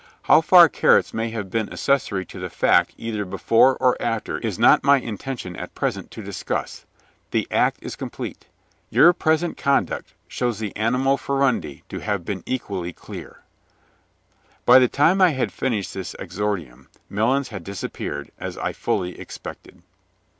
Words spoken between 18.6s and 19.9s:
fully expected.